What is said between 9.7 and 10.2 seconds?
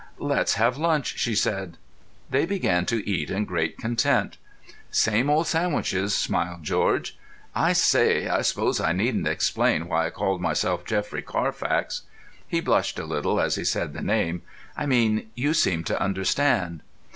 why I